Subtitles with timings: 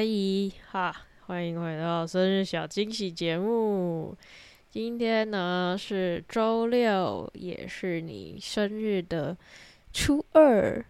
[0.00, 0.06] 嗨
[0.70, 0.96] 哈，
[1.26, 4.16] 欢迎回到生日小惊喜节目。
[4.70, 9.36] 今天呢是周六，也是你生日的
[9.92, 10.82] 初二，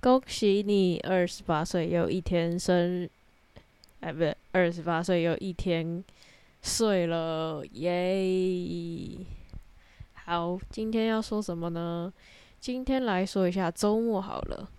[0.00, 3.10] 恭喜你二十八岁又一天生日，
[4.00, 6.02] 哎，不对，二十八岁又一天
[6.62, 9.18] 岁了，耶！
[10.14, 12.10] 好，今天要说什么呢？
[12.58, 14.70] 今天来说一下周末好了。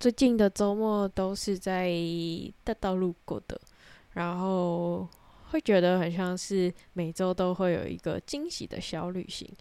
[0.00, 1.90] 最近的周末都是在
[2.62, 3.60] 大道路过的，
[4.12, 5.08] 然后
[5.50, 9.52] 会觉得很像是每周都会有一个惊喜的小旅行，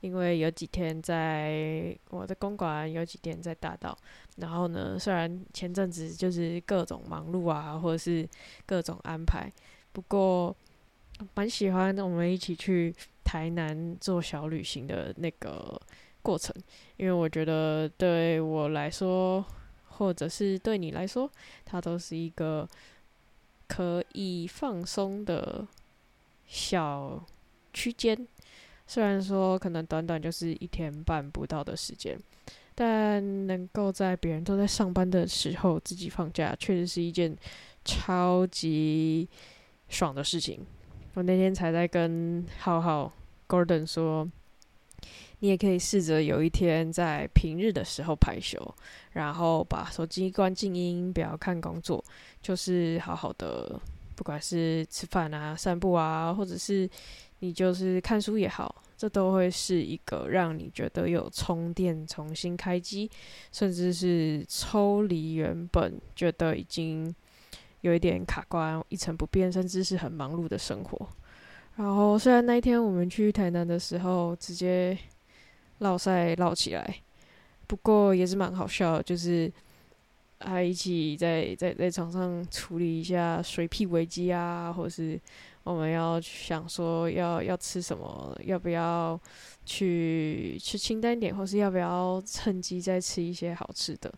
[0.00, 3.96] 因为有几天在我的公馆，有几天在大道。
[4.36, 8.28] 然后呢，虽然前阵子就是各种忙碌啊，或者是
[8.66, 9.50] 各种安排，
[9.92, 10.54] 不过
[11.34, 15.80] 蛮喜欢我们一起去台南做小旅行的那个
[16.20, 16.54] 过程，
[16.98, 19.42] 因为我觉得对我来说。
[19.96, 21.30] 或者是对你来说，
[21.64, 22.68] 它都是一个
[23.66, 25.66] 可以放松的
[26.46, 27.24] 小
[27.72, 28.26] 区间。
[28.86, 32.18] 虽然说可能短短就是一天半不到的时间，
[32.74, 37.36] 但能够在别人都在上班的时候自己放假，确实是一件
[37.84, 39.28] 超级
[39.88, 40.64] 爽的事情。
[41.14, 43.12] 我那天才在跟浩浩
[43.48, 44.28] Gordon 说。
[45.40, 48.58] 你也可以试着有一天在平日的时候排休，
[49.12, 52.02] 然后把手机关静音，不要看工作，
[52.40, 53.78] 就是好好的，
[54.14, 56.88] 不管是吃饭啊、散步啊，或者是
[57.40, 63.10] 你就是看书也好，这都会是一个让你觉得有充电、重新开机，
[63.52, 67.14] 甚至是抽离原本觉得已经
[67.82, 71.06] 有一点卡关、一成不变，甚至是很忙碌的生活。
[71.76, 74.96] 然后虽然那一天我们去台南的时候，直接。
[75.78, 77.02] 唠赛唠起来，
[77.66, 79.52] 不过也是蛮好笑，就是
[80.40, 85.20] 还一起在在在床上处理一下水屁危机啊，或者是
[85.64, 89.20] 我们要想说要要吃什么，要不要
[89.64, 94.12] 去吃清淡点，或是要不要趁机再吃一些好吃的。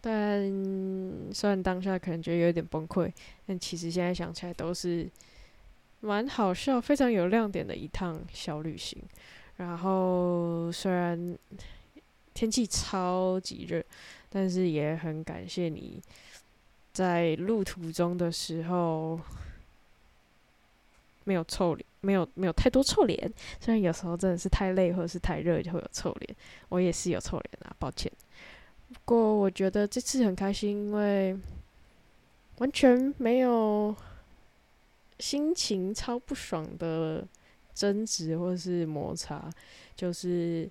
[0.00, 0.50] 但
[1.32, 3.12] 虽然当下可能觉得有点崩溃，
[3.46, 5.08] 但其实现在想起来都是
[6.00, 9.02] 蛮好笑、非常有亮点的一趟小旅行。
[9.56, 11.38] 然后虽然
[12.34, 13.82] 天气超级热，
[14.28, 15.98] 但是也很感谢你
[16.92, 19.18] 在路途中的时候
[21.24, 23.32] 没有臭脸，没有没有太多臭脸。
[23.58, 26.36] 虽然有时候真的是太累或者是太热就会有臭脸，
[26.68, 28.12] 我也是有臭脸啊，抱歉。
[28.92, 31.34] 不过我觉得这次很开心，因为
[32.58, 33.96] 完全没有
[35.18, 37.26] 心情超不爽的。
[37.76, 39.50] 争执或是摩擦，
[39.94, 40.66] 就是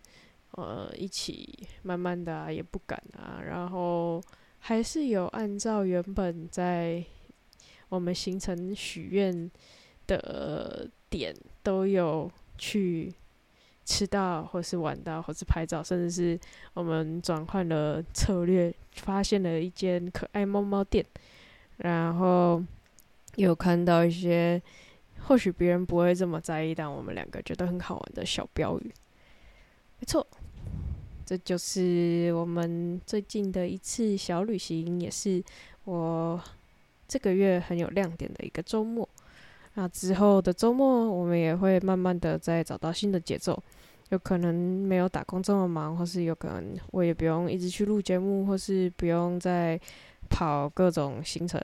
[0.54, 4.20] 呃一起慢慢的啊，也不敢啊，然后
[4.58, 7.06] 还是有按照原本在
[7.90, 9.52] 我们行程许愿
[10.08, 13.14] 的点都有去
[13.86, 16.40] 吃到，或是玩到，或是拍照，甚至是
[16.74, 21.06] 我们转换了策略，发现了一间可爱猫猫店，
[21.78, 22.64] 然后
[23.36, 24.60] 有看到一些。
[25.22, 28.94] 或许别人不会这么在意，但我们两个觉得很好玩的小标语。
[30.00, 30.26] 没错，
[31.26, 35.44] 这就是我们最近的一次小旅行，也是
[35.86, 36.40] 我
[37.08, 39.08] 这个月很有亮点的一个周末。
[39.74, 43.62] 那之后的周末，我们也会慢慢的再找到新的节奏。
[44.09, 49.80] 有可能没有打工这么忙，或是有可能我也不用一直去录节目，或是不用再
[50.30, 51.59] 跑各种行程。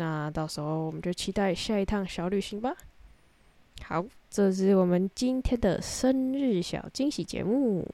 [0.00, 2.72] 那到时候我们就期待下一趟小旅行吧。
[3.82, 7.84] 好，这是我们今天的生日小惊喜节目，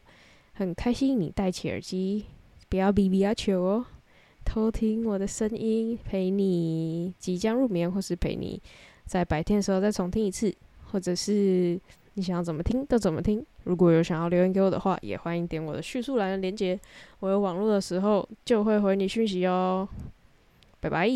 [0.53, 2.27] 很开心你戴起耳机，
[2.69, 3.87] 不要比比阿球哦，
[4.45, 8.61] 偷听我的声音，陪你即将入眠，或是陪你
[9.07, 10.55] 在白天的时候再重听一次，
[10.91, 11.81] 或者是
[12.13, 13.43] 你想要怎么听都怎么听。
[13.63, 16.79] 如果有想要留言给我的话，也欢迎点我的叙述栏的链接，
[17.21, 19.89] 我有网络的时候就会回你讯息哦。
[20.81, 21.09] 拜拜。